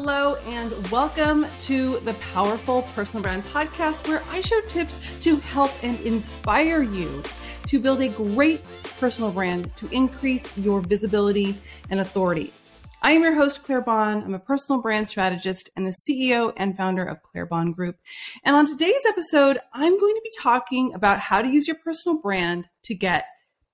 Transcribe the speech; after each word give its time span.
Hello, 0.00 0.36
and 0.46 0.90
welcome 0.92 1.44
to 1.62 1.98
the 1.98 2.14
Powerful 2.32 2.82
Personal 2.94 3.20
Brand 3.20 3.42
Podcast, 3.46 4.06
where 4.06 4.22
I 4.30 4.40
share 4.40 4.62
tips 4.62 5.00
to 5.22 5.38
help 5.38 5.72
and 5.82 5.98
inspire 6.02 6.82
you 6.82 7.20
to 7.66 7.80
build 7.80 8.00
a 8.00 8.08
great 8.08 8.62
personal 9.00 9.32
brand 9.32 9.74
to 9.74 9.88
increase 9.88 10.56
your 10.56 10.80
visibility 10.82 11.60
and 11.90 11.98
authority. 11.98 12.52
I 13.02 13.10
am 13.10 13.22
your 13.22 13.34
host, 13.34 13.64
Claire 13.64 13.80
Bahn. 13.80 14.22
I'm 14.22 14.34
a 14.34 14.38
personal 14.38 14.80
brand 14.80 15.08
strategist 15.08 15.68
and 15.74 15.84
the 15.84 15.96
CEO 16.08 16.52
and 16.56 16.76
founder 16.76 17.04
of 17.04 17.20
Claire 17.24 17.46
Bahn 17.46 17.72
Group. 17.72 17.96
And 18.44 18.54
on 18.54 18.68
today's 18.68 19.02
episode, 19.08 19.58
I'm 19.74 19.98
going 19.98 20.14
to 20.14 20.22
be 20.22 20.32
talking 20.38 20.94
about 20.94 21.18
how 21.18 21.42
to 21.42 21.48
use 21.48 21.66
your 21.66 21.78
personal 21.82 22.20
brand 22.20 22.68
to 22.84 22.94
get 22.94 23.24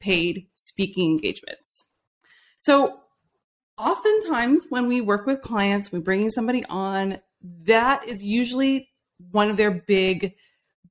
paid 0.01 0.47
speaking 0.55 1.11
engagements. 1.11 1.85
So, 2.57 3.01
oftentimes 3.79 4.67
when 4.69 4.89
we 4.89 5.01
work 5.01 5.27
with 5.27 5.43
clients, 5.43 5.93
we're 5.93 6.01
bringing 6.01 6.31
somebody 6.31 6.65
on, 6.69 7.19
that 7.65 8.09
is 8.09 8.23
usually 8.23 8.91
one 9.31 9.51
of 9.51 9.57
their 9.57 9.71
big 9.71 10.35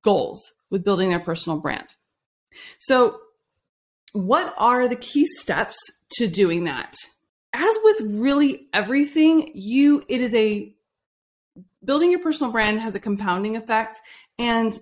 goals 0.02 0.52
with 0.70 0.84
building 0.84 1.10
their 1.10 1.20
personal 1.20 1.60
brand. 1.60 1.88
So, 2.80 3.20
what 4.12 4.54
are 4.58 4.88
the 4.88 4.96
key 4.96 5.26
steps 5.26 5.78
to 6.18 6.28
doing 6.28 6.66
that? 6.66 6.94
As 7.54 7.76
with 7.84 8.02
really 8.02 8.68
everything, 8.74 9.52
you 9.54 10.04
it 10.08 10.22
is 10.22 10.34
a 10.34 10.74
building 11.84 12.12
your 12.12 12.20
personal 12.20 12.52
brand 12.52 12.80
has 12.80 12.96
a 12.96 13.00
compounding 13.00 13.56
effect 13.56 14.00
and 14.40 14.78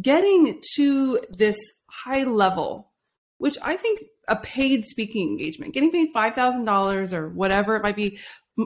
getting 0.00 0.60
to 0.76 1.20
this 1.30 1.56
high 1.86 2.24
level, 2.24 2.90
which 3.38 3.56
I 3.62 3.76
think 3.76 4.04
a 4.28 4.36
paid 4.36 4.86
speaking 4.86 5.28
engagement, 5.28 5.74
getting 5.74 5.90
paid 5.90 6.14
$5,000 6.14 7.12
or 7.12 7.28
whatever 7.28 7.76
it 7.76 7.82
might 7.82 7.96
be 7.96 8.18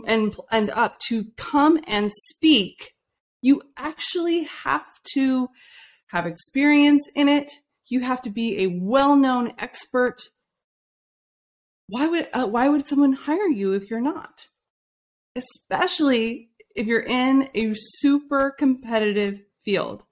and 0.06 0.34
and 0.50 0.70
up 0.70 0.98
to 1.08 1.24
come 1.36 1.80
and 1.86 2.12
speak, 2.12 2.94
you 3.40 3.62
actually 3.76 4.44
have 4.44 4.86
to 5.14 5.48
have 6.08 6.26
experience 6.26 7.08
in 7.14 7.28
it. 7.28 7.52
You 7.86 8.00
have 8.00 8.20
to 8.22 8.30
be 8.30 8.62
a 8.62 8.78
well-known 8.80 9.52
expert. 9.58 10.20
Why 11.88 12.06
would 12.06 12.28
uh, 12.32 12.46
why 12.46 12.68
would 12.68 12.86
someone 12.86 13.14
hire 13.14 13.48
you 13.48 13.72
if 13.72 13.90
you're 13.90 14.00
not? 14.00 14.48
Especially 15.36 16.50
if 16.74 16.86
you're 16.86 17.00
in 17.00 17.48
a 17.54 17.72
super 17.74 18.50
competitive 18.50 19.40
field. 19.64 20.04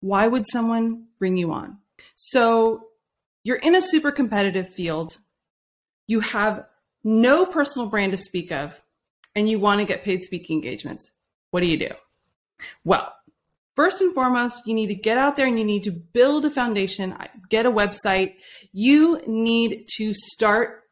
Why 0.00 0.26
would 0.26 0.46
someone 0.46 1.06
bring 1.18 1.36
you 1.36 1.52
on? 1.52 1.78
So 2.14 2.88
you're 3.46 3.56
in 3.58 3.76
a 3.76 3.80
super 3.80 4.10
competitive 4.10 4.68
field, 4.68 5.18
you 6.08 6.18
have 6.18 6.64
no 7.04 7.46
personal 7.46 7.88
brand 7.88 8.10
to 8.10 8.18
speak 8.18 8.50
of, 8.50 8.82
and 9.36 9.48
you 9.48 9.60
want 9.60 9.78
to 9.78 9.84
get 9.84 10.02
paid 10.02 10.24
speaking 10.24 10.56
engagements. 10.56 11.12
What 11.52 11.60
do 11.60 11.66
you 11.66 11.78
do? 11.78 11.90
Well, 12.84 13.12
first 13.76 14.00
and 14.00 14.12
foremost, 14.12 14.62
you 14.66 14.74
need 14.74 14.88
to 14.88 14.96
get 14.96 15.16
out 15.16 15.36
there 15.36 15.46
and 15.46 15.56
you 15.60 15.64
need 15.64 15.84
to 15.84 15.92
build 15.92 16.44
a 16.44 16.50
foundation, 16.50 17.12
uh, 17.12 17.28
get 17.48 17.66
a 17.66 17.70
website. 17.70 18.34
You 18.72 19.22
need 19.28 19.86
to 19.98 20.12
start 20.12 20.82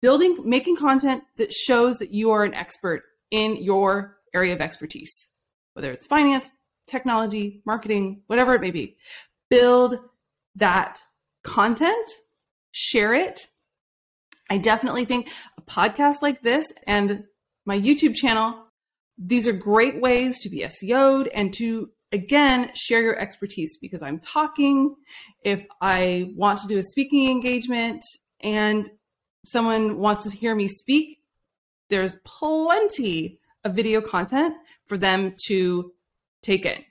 building, 0.00 0.38
making 0.42 0.76
content 0.76 1.22
that 1.36 1.52
shows 1.52 1.98
that 1.98 2.14
you 2.14 2.30
are 2.30 2.44
an 2.44 2.54
expert 2.54 3.02
in 3.30 3.62
your 3.62 4.16
area 4.32 4.54
of 4.54 4.62
expertise, 4.62 5.28
whether 5.74 5.92
it's 5.92 6.06
finance, 6.06 6.48
technology, 6.86 7.60
marketing, 7.66 8.22
whatever 8.26 8.54
it 8.54 8.62
may 8.62 8.70
be. 8.70 8.96
Build 9.50 9.98
that 10.56 11.02
content, 11.42 12.10
share 12.72 13.14
it. 13.14 13.46
I 14.50 14.58
definitely 14.58 15.04
think 15.04 15.28
a 15.56 15.62
podcast 15.62 16.22
like 16.22 16.42
this 16.42 16.72
and 16.86 17.24
my 17.66 17.78
YouTube 17.78 18.14
channel, 18.14 18.66
these 19.16 19.46
are 19.46 19.52
great 19.52 20.00
ways 20.00 20.40
to 20.40 20.48
be 20.48 20.66
SEO'd 20.68 21.28
and 21.28 21.52
to 21.54 21.90
again 22.12 22.70
share 22.74 23.02
your 23.02 23.18
expertise 23.18 23.78
because 23.80 24.02
I'm 24.02 24.18
talking. 24.18 24.96
If 25.44 25.64
I 25.80 26.32
want 26.34 26.58
to 26.60 26.66
do 26.66 26.78
a 26.78 26.82
speaking 26.82 27.30
engagement 27.30 28.02
and 28.40 28.90
someone 29.46 29.98
wants 29.98 30.24
to 30.24 30.36
hear 30.36 30.54
me 30.54 30.68
speak, 30.68 31.18
there's 31.88 32.16
plenty 32.24 33.38
of 33.64 33.74
video 33.74 34.00
content 34.00 34.54
for 34.86 34.96
them 34.96 35.34
to 35.46 35.92
take 36.42 36.66
in. 36.66 36.84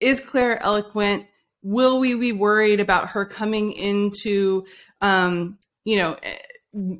Is 0.00 0.20
Claire 0.20 0.62
eloquent? 0.62 1.26
Will 1.62 1.98
we 1.98 2.14
be 2.14 2.32
worried 2.32 2.80
about 2.80 3.10
her 3.10 3.24
coming 3.24 3.72
into 3.72 4.64
um, 5.00 5.58
you 5.84 5.96
know 5.96 6.16
eh, 6.22 6.96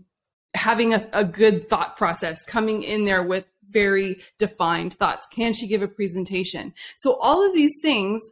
having 0.54 0.94
a, 0.94 1.09
a 1.12 1.25
good 1.25 1.69
thought 1.69 1.97
process 1.97 2.43
coming 2.43 2.82
in 2.82 3.04
there 3.04 3.22
with 3.22 3.44
very 3.69 4.21
defined 4.38 4.94
thoughts? 4.94 5.26
Can 5.32 5.53
she 5.53 5.66
give 5.66 5.82
a 5.82 5.88
presentation? 5.88 6.75
So 6.98 7.16
all 7.21 7.47
of 7.47 7.54
these 7.54 7.78
things 7.82 8.22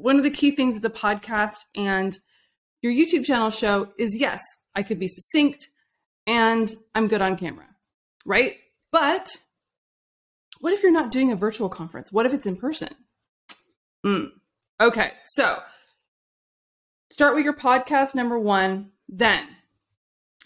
one 0.00 0.16
of 0.16 0.22
the 0.22 0.30
key 0.30 0.52
things 0.52 0.76
of 0.76 0.82
the 0.82 0.90
podcast 0.90 1.64
and 1.74 2.16
your 2.82 2.92
youtube 2.92 3.24
channel 3.24 3.50
show 3.50 3.88
is 3.98 4.16
yes 4.16 4.40
i 4.76 4.82
could 4.84 4.96
be 5.00 5.08
succinct 5.08 5.70
and 6.24 6.72
i'm 6.94 7.08
good 7.08 7.20
on 7.20 7.36
camera 7.36 7.66
right? 8.28 8.56
But 8.92 9.36
what 10.60 10.72
if 10.72 10.82
you're 10.82 10.92
not 10.92 11.10
doing 11.10 11.32
a 11.32 11.36
virtual 11.36 11.68
conference? 11.68 12.12
What 12.12 12.26
if 12.26 12.34
it's 12.34 12.46
in 12.46 12.56
person? 12.56 12.90
Mm. 14.06 14.30
Okay, 14.80 15.10
so 15.24 15.58
start 17.10 17.34
with 17.34 17.44
your 17.44 17.56
podcast 17.56 18.14
number 18.14 18.38
one, 18.38 18.90
then 19.08 19.44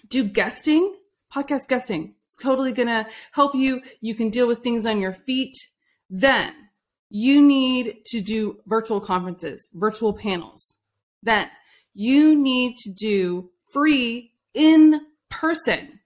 do 0.09 0.25
guesting, 0.25 0.97
podcast 1.31 1.69
guesting. 1.69 2.15
It's 2.25 2.37
totally 2.37 2.73
gonna 2.73 3.07
help 3.33 3.55
you. 3.55 3.83
You 4.01 4.15
can 4.15 4.31
deal 4.31 4.49
with 4.49 4.61
things 4.61 4.87
on 4.87 5.03
your 5.03 5.13
feet. 5.13 5.55
Then 6.09 6.55
you 7.11 7.43
need 7.43 8.07
to 8.07 8.23
do 8.23 8.59
virtual 8.67 9.01
conferences, 9.01 9.69
virtual 9.75 10.15
panels. 10.15 10.77
Then 11.23 11.51
you 11.93 12.35
need 12.35 12.79
to 12.85 12.91
do 12.91 13.51
free 13.71 14.33
in 14.55 14.99
person 15.29 16.01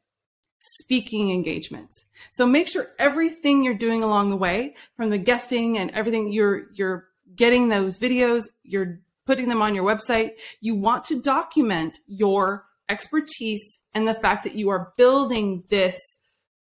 speaking 0.59 1.31
engagements. 1.31 2.06
So 2.32 2.44
make 2.44 2.66
sure 2.66 2.91
everything 2.98 3.62
you're 3.62 3.75
doing 3.75 4.03
along 4.03 4.31
the 4.31 4.36
way 4.36 4.75
from 4.97 5.10
the 5.10 5.19
guesting 5.19 5.78
and 5.78 5.92
everything 5.92 6.32
you're 6.32 6.72
you're 6.75 7.06
getting 7.36 7.69
those 7.69 7.98
videos, 7.98 8.48
you're 8.62 9.00
putting 9.26 9.48
them 9.48 9.62
on 9.62 9.74
your 9.74 9.84
website. 9.84 10.32
You 10.60 10.74
want 10.74 11.04
to 11.06 11.20
document 11.20 11.98
your 12.06 12.64
expertise 12.88 13.80
and 13.94 14.06
the 14.06 14.14
fact 14.14 14.44
that 14.44 14.54
you 14.54 14.69
are 14.70 14.92
building 14.97 15.64
this 15.69 15.98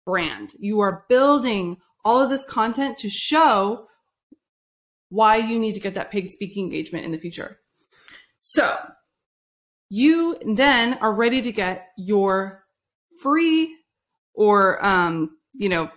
brand. 0.06 0.53
You 0.59 0.80
are 0.81 1.06
building 1.09 1.78
all 2.03 2.22
of 2.22 2.30
this 2.30 2.46
content 2.46 2.97
to 3.00 3.09
show 3.09 3.88
why 5.09 5.38
you 5.38 5.59
need 5.59 5.74
to 5.74 5.80
get 5.80 5.94
that 5.96 6.12
paid 6.12 6.31
speaking 6.31 6.66
engagement 6.66 7.06
in 7.06 7.12
the 7.12 7.18
future. 7.18 7.59
So 8.42 8.78
you 9.90 10.38
then 10.46 10.96
are 10.96 11.13
ready 11.13 11.42
to 11.42 11.52
get 11.52 11.88
your 11.97 12.63
free 13.22 13.75
or, 14.34 14.84
um, 14.86 15.38
you 15.53 15.69
know, 15.69 15.90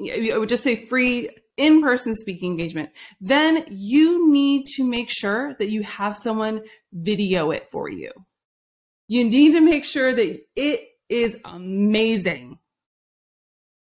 I 0.00 0.36
would 0.36 0.48
just 0.48 0.64
say 0.64 0.84
free 0.84 1.30
in 1.62 1.80
person 1.80 2.16
speaking 2.16 2.50
engagement, 2.50 2.90
then 3.20 3.64
you 3.70 4.30
need 4.30 4.66
to 4.74 4.84
make 4.84 5.08
sure 5.08 5.54
that 5.60 5.70
you 5.70 5.82
have 5.84 6.16
someone 6.16 6.62
video 6.92 7.52
it 7.52 7.68
for 7.70 7.88
you. 7.88 8.10
You 9.06 9.24
need 9.24 9.52
to 9.52 9.60
make 9.60 9.84
sure 9.84 10.12
that 10.12 10.40
it 10.56 10.88
is 11.08 11.38
amazing. 11.44 12.58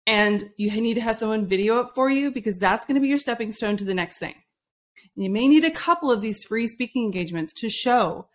And 0.05 0.43
you 0.57 0.69
need 0.81 0.95
to 0.95 1.01
have 1.01 1.15
someone 1.15 1.47
video 1.47 1.79
it 1.79 1.87
for 1.95 2.09
you 2.09 2.31
because 2.31 2.57
that's 2.57 2.85
going 2.85 2.95
to 2.95 3.01
be 3.01 3.07
your 3.07 3.17
stepping 3.17 3.51
stone 3.51 3.77
to 3.77 3.85
the 3.85 3.93
next 3.93 4.17
thing. 4.17 4.35
You 5.15 5.29
may 5.29 5.47
need 5.47 5.63
a 5.63 5.71
couple 5.71 6.11
of 6.11 6.19
these 6.19 6.43
free 6.43 6.67
speaking 6.67 7.05
engagements 7.05 7.53
to 7.61 7.69
show 7.69 8.27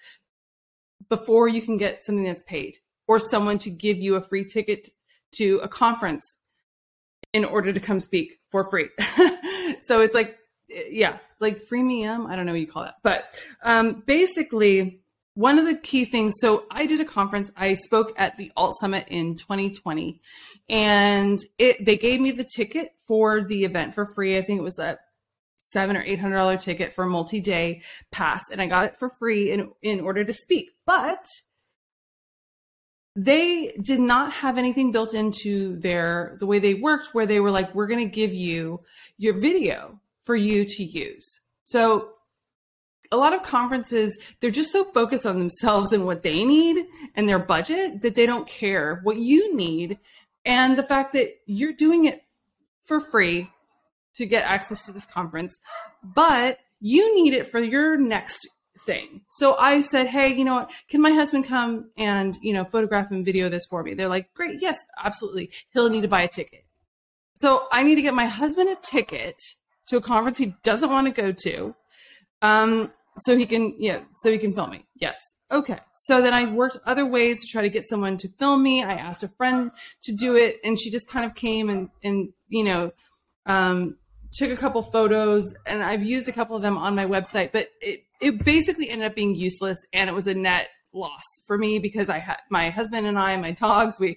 before 1.11 1.49
you 1.49 1.61
can 1.61 1.77
get 1.77 2.03
something 2.03 2.25
that's 2.25 2.43
paid 2.45 2.79
or 3.07 3.19
someone 3.19 3.59
to 3.59 3.71
give 3.71 3.99
you 3.99 4.15
a 4.15 4.23
free 4.23 4.45
ticket 4.45 4.89
to 5.37 5.59
a 5.63 5.69
conference 5.69 6.41
in 7.35 7.45
order 7.45 7.73
to 7.73 7.81
come 7.81 8.01
speak 8.01 8.38
for 8.51 8.69
free. 8.71 8.89
so 9.83 10.01
it's 10.01 10.15
like, 10.15 10.39
yeah, 10.69 11.19
like 11.41 11.61
freemium. 11.71 12.29
I 12.29 12.37
don't 12.37 12.47
know 12.47 12.53
what 12.53 12.61
you 12.61 12.67
call 12.67 12.85
that, 12.85 12.97
but 13.03 13.41
um, 13.63 14.03
basically, 14.07 15.01
one 15.35 15.59
of 15.59 15.67
the 15.67 15.77
key 15.77 16.05
things. 16.05 16.35
So 16.41 16.65
I 16.71 16.87
did 16.87 17.01
a 17.01 17.05
conference. 17.05 17.51
I 17.57 17.75
spoke 17.75 18.13
at 18.17 18.37
the 18.37 18.51
Alt 18.57 18.77
Summit 18.79 19.07
in 19.09 19.37
2020, 19.37 20.21
and 20.69 21.39
it 21.59 21.85
they 21.85 21.97
gave 21.97 22.21
me 22.21 22.33
the 22.33 22.45
ticket 22.45 22.93
for 23.07 23.43
the 23.43 23.65
event 23.65 23.95
for 23.95 24.07
free. 24.15 24.37
I 24.37 24.43
think 24.43 24.59
it 24.59 24.65
was 24.65 24.79
a 24.79 24.99
seven 25.57 25.97
or 25.97 26.03
eight 26.03 26.19
hundred 26.19 26.37
dollar 26.37 26.57
ticket 26.57 26.95
for 26.95 27.05
a 27.05 27.09
multi 27.09 27.41
day 27.41 27.83
pass, 28.11 28.51
and 28.51 28.61
I 28.61 28.67
got 28.67 28.87
it 28.87 28.99
for 28.99 29.09
free 29.09 29.53
in 29.53 29.71
in 29.83 30.01
order 30.01 30.25
to 30.25 30.33
speak. 30.33 30.71
But 30.87 31.27
they 33.21 33.73
did 33.83 33.99
not 33.99 34.33
have 34.33 34.59
anything 34.59 34.93
built 34.93 35.13
into 35.13 35.77
their 35.79 36.37
the 36.39 36.47
way 36.47 36.61
they 36.61 36.75
worked 36.75 37.09
where 37.15 37.27
they 37.27 37.41
were 37.41 37.51
like 37.51 37.75
we're 37.75 37.89
going 37.89 38.09
to 38.09 38.15
give 38.15 38.33
you 38.33 38.81
your 39.17 39.35
video 39.35 39.99
for 40.23 40.37
you 40.37 40.65
to 40.65 40.85
use. 40.85 41.41
So 41.65 42.11
a 43.11 43.17
lot 43.17 43.33
of 43.33 43.43
conferences 43.43 44.17
they're 44.39 44.53
just 44.53 44.71
so 44.71 44.85
focused 44.85 45.27
on 45.27 45.41
themselves 45.41 45.93
and 45.93 46.07
what 46.07 46.23
they 46.23 46.45
need 46.45 46.87
and 47.17 47.29
their 47.29 47.41
budget 47.41 48.03
that 48.03 48.15
they 48.15 48.25
don't 48.25 48.47
care 48.47 49.01
what 49.03 49.17
you 49.17 49.57
need 49.57 49.99
and 50.45 50.79
the 50.79 50.85
fact 50.85 51.13
that 51.15 51.41
you're 51.47 51.73
doing 51.73 52.05
it 52.05 52.23
for 52.85 53.01
free 53.01 53.51
to 54.15 54.27
get 54.27 54.45
access 54.45 54.83
to 54.83 54.93
this 54.93 55.07
conference, 55.07 55.59
but 56.03 56.59
you 56.81 57.17
need 57.17 57.35
it 57.35 57.49
for 57.49 57.59
your 57.59 57.97
next 57.99 58.49
thing. 58.89 59.21
So 59.29 59.55
I 59.57 59.83
said, 59.83 60.07
Hey, 60.07 60.35
you 60.35 60.45
know 60.45 60.55
what? 60.55 60.71
Can 60.89 61.03
my 61.03 61.13
husband 61.13 61.47
come 61.47 61.91
and, 61.99 62.37
you 62.41 62.55
know, 62.55 62.65
photograph 62.65 63.11
and 63.11 63.25
video 63.25 63.51
this 63.51 63.67
for 63.67 63.83
me? 63.83 63.93
They're 63.95 64.09
like, 64.09 64.33
Great. 64.33 64.63
Yes, 64.63 64.79
absolutely. 65.05 65.51
He'll 65.73 65.91
need 65.91 66.01
to 66.01 66.09
buy 66.09 66.23
a 66.23 66.29
ticket. 66.29 66.65
So 67.35 67.69
I 67.71 67.85
need 67.85 67.97
to 67.97 68.03
get 68.03 68.15
my 68.15 68.25
husband 68.25 68.71
a 68.71 68.77
ticket 68.77 69.41
to 69.89 69.99
a 69.99 70.01
conference 70.01 70.39
he 70.39 70.55
doesn't 70.65 70.91
want 70.91 71.07
to 71.07 71.23
go 71.23 71.33
to. 71.33 71.75
Um, 72.43 72.91
so 73.19 73.37
he 73.37 73.47
can, 73.47 73.75
yeah, 73.79 74.01
so 74.23 74.33
he 74.33 74.39
can 74.39 74.55
film 74.55 74.71
me. 74.71 74.87
Yes. 74.97 75.21
Okay. 75.51 75.79
So 75.95 76.23
then 76.23 76.33
I 76.33 76.51
worked 76.51 76.79
other 76.87 77.07
ways 77.07 77.43
to 77.43 77.47
try 77.47 77.63
to 77.63 77.69
get 77.69 77.85
someone 77.85 78.17
to 78.19 78.29
film 78.39 78.63
me. 78.63 78.83
I 78.83 78.95
asked 78.95 79.23
a 79.23 79.29
friend 79.29 79.71
to 80.05 80.13
do 80.13 80.37
it 80.37 80.61
and 80.65 80.79
she 80.79 80.91
just 80.91 81.09
kind 81.09 81.27
of 81.27 81.35
came 81.35 81.69
and, 81.69 81.91
and, 82.03 82.31
you 82.49 82.65
know, 82.65 82.93
um, 83.47 83.97
took 84.33 84.51
a 84.51 84.57
couple 84.57 84.83
photos 84.83 85.55
and 85.67 85.83
I've 85.83 86.03
used 86.03 86.29
a 86.29 86.33
couple 86.33 86.57
of 86.57 86.63
them 86.63 86.77
on 86.77 86.95
my 86.95 87.07
website, 87.07 87.53
but 87.53 87.69
it, 87.81 88.05
it 88.21 88.45
basically 88.45 88.91
ended 88.91 89.07
up 89.07 89.15
being 89.15 89.35
useless 89.35 89.79
and 89.93 90.11
it 90.11 90.13
was 90.13 90.27
a 90.27 90.35
net 90.35 90.69
loss 90.93 91.23
for 91.47 91.57
me 91.57 91.79
because 91.79 92.09
I 92.09 92.19
had 92.19 92.39
my 92.51 92.71
husband 92.71 93.07
and 93.07 93.19
I, 93.19 93.37
my 93.37 93.53
dogs, 93.53 94.01
we, 94.01 94.17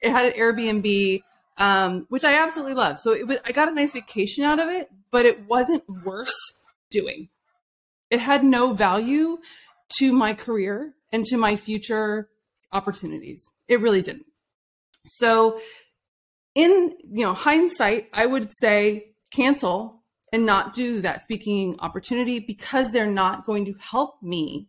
it 0.00 0.10
had 0.10 0.26
an 0.26 0.38
Airbnb, 0.38 1.22
um, 1.58 2.06
which 2.08 2.24
I 2.24 2.42
absolutely 2.42 2.74
love. 2.74 3.00
So 3.00 3.12
it 3.12 3.26
was, 3.26 3.38
I 3.44 3.52
got 3.52 3.68
a 3.68 3.74
nice 3.74 3.92
vacation 3.92 4.44
out 4.44 4.58
of 4.58 4.68
it, 4.68 4.88
but 5.10 5.26
it 5.26 5.46
wasn't 5.46 5.84
worth 6.04 6.34
doing. 6.90 7.28
It 8.10 8.20
had 8.20 8.44
no 8.44 8.72
value 8.72 9.38
to 9.98 10.12
my 10.12 10.34
career 10.34 10.94
and 11.12 11.24
to 11.26 11.36
my 11.36 11.56
future 11.56 12.28
opportunities. 12.72 13.50
It 13.68 13.80
really 13.80 14.02
didn't. 14.02 14.26
So 15.06 15.60
in, 16.54 16.96
you 17.10 17.24
know, 17.24 17.34
hindsight, 17.34 18.08
I 18.12 18.26
would 18.26 18.50
say 18.52 19.12
cancel 19.30 19.95
and 20.36 20.44
not 20.44 20.74
do 20.74 21.00
that 21.00 21.22
speaking 21.22 21.76
opportunity 21.78 22.40
because 22.40 22.92
they're 22.92 23.10
not 23.10 23.46
going 23.46 23.64
to 23.64 23.72
help 23.80 24.22
me 24.22 24.68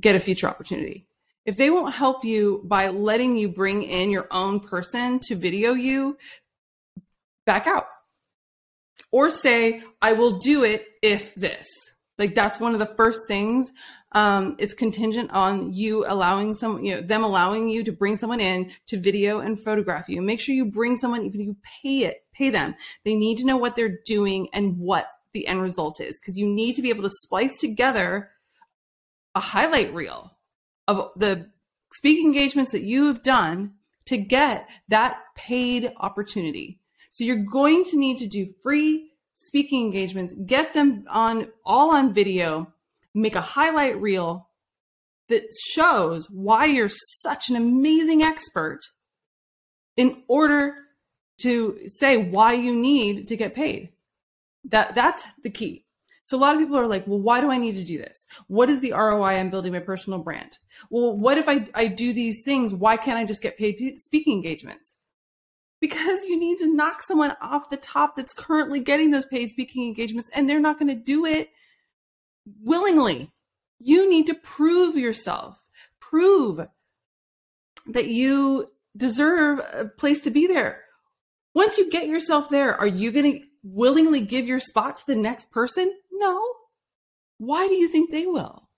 get 0.00 0.14
a 0.14 0.20
future 0.20 0.46
opportunity. 0.46 1.04
If 1.44 1.56
they 1.56 1.68
won't 1.68 1.92
help 1.92 2.24
you 2.24 2.62
by 2.64 2.90
letting 2.90 3.36
you 3.36 3.48
bring 3.48 3.82
in 3.82 4.08
your 4.08 4.28
own 4.30 4.60
person 4.60 5.18
to 5.24 5.34
video 5.34 5.72
you, 5.72 6.16
back 7.44 7.66
out. 7.66 7.86
Or 9.10 9.30
say, 9.30 9.82
I 10.00 10.12
will 10.12 10.38
do 10.38 10.62
it 10.62 10.86
if 11.02 11.34
this. 11.34 11.66
Like 12.22 12.36
that's 12.36 12.60
one 12.60 12.72
of 12.72 12.78
the 12.78 12.86
first 12.86 13.26
things. 13.26 13.72
Um, 14.12 14.54
it's 14.60 14.74
contingent 14.74 15.32
on 15.32 15.72
you 15.72 16.04
allowing 16.06 16.54
some, 16.54 16.84
you 16.84 16.92
know, 16.92 17.00
them 17.00 17.24
allowing 17.24 17.68
you 17.68 17.82
to 17.82 17.90
bring 17.90 18.16
someone 18.16 18.38
in 18.38 18.70
to 18.86 18.96
video 18.96 19.40
and 19.40 19.58
photograph 19.58 20.08
you. 20.08 20.22
Make 20.22 20.38
sure 20.38 20.54
you 20.54 20.66
bring 20.66 20.96
someone, 20.96 21.24
even 21.24 21.40
if 21.40 21.46
you 21.48 21.56
pay 21.82 22.04
it, 22.04 22.24
pay 22.32 22.50
them. 22.50 22.76
They 23.04 23.16
need 23.16 23.38
to 23.38 23.44
know 23.44 23.56
what 23.56 23.74
they're 23.74 23.98
doing 24.04 24.46
and 24.52 24.78
what 24.78 25.08
the 25.32 25.48
end 25.48 25.62
result 25.62 26.00
is 26.00 26.20
because 26.20 26.38
you 26.38 26.46
need 26.46 26.76
to 26.76 26.82
be 26.82 26.90
able 26.90 27.02
to 27.02 27.10
splice 27.10 27.58
together 27.58 28.30
a 29.34 29.40
highlight 29.40 29.92
reel 29.92 30.30
of 30.86 31.10
the 31.16 31.50
speaking 31.92 32.26
engagements 32.26 32.70
that 32.70 32.84
you 32.84 33.06
have 33.06 33.24
done 33.24 33.72
to 34.04 34.16
get 34.16 34.68
that 34.86 35.16
paid 35.34 35.92
opportunity. 35.96 36.78
So 37.10 37.24
you're 37.24 37.44
going 37.50 37.82
to 37.86 37.98
need 37.98 38.18
to 38.18 38.28
do 38.28 38.54
free 38.62 39.10
speaking 39.46 39.84
engagements, 39.84 40.34
get 40.46 40.74
them 40.74 41.04
on 41.08 41.48
all 41.64 41.92
on 41.94 42.14
video, 42.14 42.72
make 43.14 43.34
a 43.34 43.40
highlight 43.40 44.00
reel 44.00 44.48
that 45.28 45.44
shows 45.70 46.28
why 46.30 46.66
you're 46.66 46.90
such 47.22 47.48
an 47.48 47.56
amazing 47.56 48.22
expert 48.22 48.80
in 49.96 50.22
order 50.28 50.74
to 51.40 51.78
say 51.86 52.16
why 52.16 52.52
you 52.52 52.74
need 52.74 53.28
to 53.28 53.36
get 53.36 53.54
paid. 53.54 53.90
That 54.64 54.94
that's 54.94 55.26
the 55.42 55.50
key. 55.50 55.86
So 56.24 56.36
a 56.36 56.40
lot 56.40 56.54
of 56.54 56.60
people 56.60 56.78
are 56.78 56.86
like, 56.86 57.06
well, 57.06 57.18
why 57.18 57.40
do 57.40 57.50
I 57.50 57.58
need 57.58 57.76
to 57.76 57.84
do 57.84 57.98
this? 57.98 58.26
What 58.46 58.70
is 58.70 58.80
the 58.80 58.92
ROI 58.92 59.36
I'm 59.36 59.50
building 59.50 59.72
my 59.72 59.80
personal 59.80 60.20
brand? 60.20 60.58
Well, 60.88 61.16
what 61.16 61.36
if 61.36 61.48
I, 61.48 61.68
I 61.74 61.88
do 61.88 62.12
these 62.12 62.42
things? 62.44 62.72
Why 62.72 62.96
can't 62.96 63.18
I 63.18 63.24
just 63.24 63.42
get 63.42 63.58
paid 63.58 63.98
speaking 63.98 64.34
engagements? 64.34 64.96
Because 65.82 66.22
you 66.22 66.38
need 66.38 66.58
to 66.58 66.72
knock 66.72 67.02
someone 67.02 67.34
off 67.42 67.68
the 67.68 67.76
top 67.76 68.14
that's 68.14 68.32
currently 68.32 68.78
getting 68.78 69.10
those 69.10 69.26
paid 69.26 69.50
speaking 69.50 69.82
engagements 69.82 70.30
and 70.32 70.48
they're 70.48 70.60
not 70.60 70.78
going 70.78 70.88
to 70.88 70.94
do 70.94 71.26
it 71.26 71.50
willingly. 72.62 73.32
You 73.80 74.08
need 74.08 74.28
to 74.28 74.34
prove 74.34 74.96
yourself, 74.96 75.60
prove 75.98 76.60
that 77.88 78.06
you 78.06 78.70
deserve 78.96 79.58
a 79.58 79.86
place 79.86 80.20
to 80.20 80.30
be 80.30 80.46
there. 80.46 80.84
Once 81.52 81.76
you 81.76 81.90
get 81.90 82.06
yourself 82.06 82.48
there, 82.48 82.76
are 82.76 82.86
you 82.86 83.10
going 83.10 83.32
to 83.32 83.40
willingly 83.64 84.20
give 84.20 84.46
your 84.46 84.60
spot 84.60 84.98
to 84.98 85.06
the 85.08 85.16
next 85.16 85.50
person? 85.50 85.92
No. 86.12 86.40
Why 87.38 87.66
do 87.66 87.74
you 87.74 87.88
think 87.88 88.12
they 88.12 88.26
will? 88.26 88.68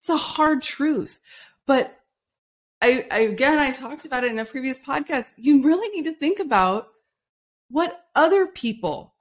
It's 0.00 0.08
a 0.08 0.16
hard 0.16 0.62
truth. 0.62 1.20
But 1.66 1.94
I, 2.82 3.06
I 3.12 3.18
again, 3.20 3.58
I 3.58 3.70
talked 3.70 4.04
about 4.04 4.24
it 4.24 4.32
in 4.32 4.38
a 4.40 4.44
previous 4.44 4.78
podcast. 4.78 5.34
You 5.36 5.62
really 5.62 5.88
need 5.96 6.10
to 6.10 6.18
think 6.18 6.40
about 6.40 6.88
what 7.70 8.06
other 8.16 8.46
people 8.46 9.14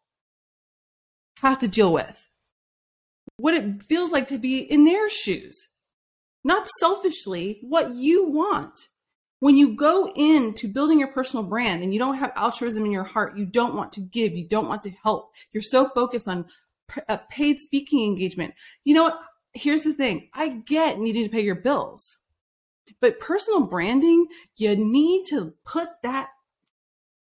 have 1.38 1.60
to 1.60 1.68
deal 1.68 1.94
with, 1.94 2.28
what 3.38 3.54
it 3.54 3.84
feels 3.84 4.12
like 4.12 4.28
to 4.28 4.40
be 4.40 4.60
in 4.60 4.84
their 4.84 5.10
shoes, 5.10 5.68
not 6.44 6.68
selfishly, 6.80 7.60
what 7.62 7.92
you 7.92 8.28
want. 8.28 8.78
When 9.40 9.58
you 9.58 9.75
go 9.75 10.12
into 10.16 10.68
building 10.68 11.00
your 11.00 11.08
personal 11.08 11.44
brand 11.44 11.84
and 11.84 11.94
you 11.94 12.00
don't 12.00 12.18
have 12.18 12.31
altruism 12.36 12.86
in 12.86 12.92
your 12.92 13.04
heart, 13.04 13.38
you 13.38 13.46
don't 13.46 13.75
want 13.75 13.94
to 13.94 14.02
give, 14.02 14.34
you 14.34 14.48
don't 14.48 14.68
want 14.68 14.84
to 14.84 14.92
help. 15.04 15.31
You're 15.52 15.63
so 15.63 15.88
focused 15.88 16.28
on 16.28 16.46
a 17.08 17.19
paid 17.30 17.60
speaking 17.60 18.06
engagement. 18.06 18.54
You 18.84 18.96
know 18.96 19.04
what? 19.04 19.19
Here's 19.54 19.84
the 19.84 19.94
thing 19.94 20.30
I 20.34 20.50
get 20.50 21.00
needing 21.00 21.24
to 21.24 21.30
pay 21.30 21.42
your 21.42 21.56
bills. 21.56 22.18
But 22.99 23.19
personal 23.19 23.61
branding, 23.61 24.27
you 24.57 24.75
need 24.75 25.25
to 25.29 25.53
put 25.65 25.89
that 26.03 26.29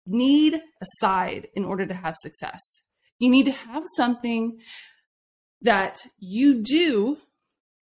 need 0.06 0.60
aside 0.80 1.48
in 1.54 1.64
order 1.64 1.86
to 1.86 1.94
have 1.94 2.14
success. 2.16 2.60
You 3.18 3.30
need 3.30 3.46
to 3.46 3.52
have 3.52 3.84
something 3.96 4.58
that 5.62 6.00
you 6.18 6.62
do 6.62 7.18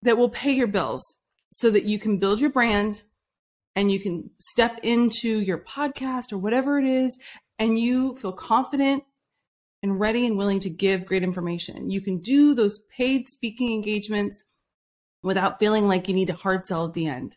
that 0.02 0.16
will 0.16 0.28
pay 0.28 0.52
your 0.52 0.68
bills 0.68 1.02
so 1.50 1.70
that 1.70 1.84
you 1.84 1.98
can 1.98 2.18
build 2.18 2.40
your 2.40 2.50
brand 2.50 3.02
and 3.74 3.90
you 3.90 3.98
can 3.98 4.30
step 4.38 4.78
into 4.82 5.40
your 5.40 5.58
podcast 5.58 6.32
or 6.32 6.38
whatever 6.38 6.78
it 6.78 6.84
is 6.84 7.18
and 7.58 7.78
you 7.78 8.16
feel 8.16 8.32
confident 8.32 9.02
and 9.82 10.00
ready 10.00 10.26
and 10.26 10.36
willing 10.36 10.60
to 10.60 10.70
give 10.70 11.06
great 11.06 11.22
information. 11.22 11.90
You 11.90 12.00
can 12.00 12.18
do 12.18 12.54
those 12.54 12.80
paid 12.96 13.28
speaking 13.28 13.72
engagements 13.72 14.44
without 15.22 15.58
feeling 15.58 15.88
like 15.88 16.08
you 16.08 16.14
need 16.14 16.28
to 16.28 16.34
hard 16.34 16.64
sell 16.64 16.86
at 16.86 16.94
the 16.94 17.06
end. 17.06 17.36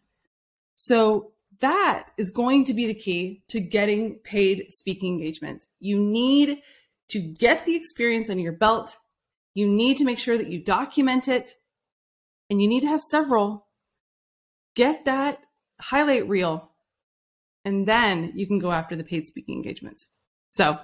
So 0.79 1.31
that 1.59 2.09
is 2.17 2.29
going 2.29 2.65
to 2.65 2.73
be 2.75 2.85
the 2.85 2.93
key 2.93 3.41
to 3.47 3.59
getting 3.59 4.19
paid 4.19 4.67
speaking 4.69 5.13
engagements. 5.13 5.65
You 5.79 5.99
need 5.99 6.59
to 7.09 7.19
get 7.19 7.65
the 7.65 7.75
experience 7.75 8.29
under 8.29 8.43
your 8.43 8.53
belt. 8.53 8.95
You 9.55 9.67
need 9.67 9.97
to 9.97 10.03
make 10.03 10.19
sure 10.19 10.37
that 10.37 10.51
you 10.51 10.63
document 10.63 11.27
it 11.27 11.55
and 12.51 12.61
you 12.61 12.67
need 12.67 12.81
to 12.81 12.89
have 12.89 13.01
several. 13.01 13.65
Get 14.75 15.05
that 15.05 15.39
highlight 15.81 16.29
reel 16.29 16.69
and 17.65 17.87
then 17.87 18.33
you 18.35 18.45
can 18.45 18.59
go 18.59 18.71
after 18.71 18.95
the 18.95 19.03
paid 19.03 19.25
speaking 19.25 19.55
engagements. 19.55 20.07
So 20.51 20.77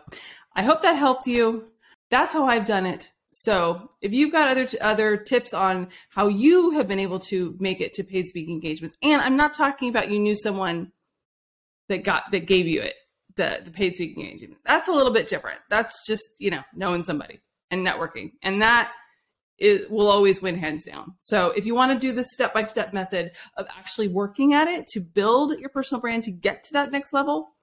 I 0.56 0.64
hope 0.64 0.82
that 0.82 0.98
helped 0.98 1.28
you. 1.28 1.68
That's 2.10 2.34
how 2.34 2.48
I've 2.48 2.66
done 2.66 2.88
it. 2.88 3.12
So 3.34 3.90
if 4.00 4.14
you've 4.14 4.32
got 4.32 4.52
other 4.52 4.68
other 4.80 5.18
tips 5.18 5.54
on 5.54 5.90
how 6.10 6.28
you 6.28 6.72
have 6.72 6.88
been 6.88 7.00
able 7.00 7.20
to 7.22 7.56
make 7.60 7.82
it 7.82 7.94
to 7.94 8.04
paid 8.04 8.28
speaking 8.28 8.54
engagements, 8.54 8.96
and 9.02 9.22
I'm 9.22 9.36
not 9.36 9.56
talking 9.56 9.90
about 9.90 10.12
you 10.12 10.20
knew 10.20 10.36
someone 10.36 10.92
that 11.90 12.04
got 12.04 12.32
that 12.32 12.46
gave 12.46 12.68
you 12.68 12.82
it 12.82 12.94
the 13.36 13.62
the 13.66 13.72
paid 13.72 13.96
speaking 13.96 14.24
engagement. 14.26 14.62
That's 14.66 14.88
a 14.88 14.92
little 14.92 15.12
bit 15.12 15.28
different. 15.28 15.60
That's 15.68 16.06
just 16.06 16.24
you 16.40 16.52
know 16.52 16.62
knowing 16.76 17.04
somebody 17.04 17.42
and 17.72 17.86
networking, 17.86 18.34
and 18.44 18.62
that 18.62 18.92
is, 19.58 19.90
will 19.90 20.10
always 20.10 20.40
win 20.40 20.56
hands 20.56 20.86
down. 20.86 21.16
So 21.20 21.50
if 21.52 21.66
you 21.66 21.74
want 21.74 21.92
to 21.92 22.08
do 22.08 22.14
the 22.14 22.24
step 22.24 22.54
by 22.54 22.62
step 22.62 22.94
method 22.94 23.32
of 23.58 23.66
actually 23.76 24.10
working 24.10 24.54
at 24.54 24.68
it 24.68 24.88
to 24.90 25.00
build 25.00 25.60
your 25.60 25.70
personal 25.70 26.02
brand 26.02 26.26
to 26.26 26.32
get 26.32 26.64
to 26.66 26.74
that 26.74 26.92
next 26.92 27.14
level, 27.14 27.56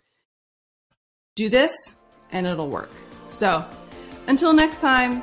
do 1.37 1.49
this 1.49 1.95
and 2.33 2.45
it'll 2.45 2.69
work. 2.69 2.91
So 3.29 3.65
until 4.27 4.53
next 4.53 4.81
time. 4.81 5.23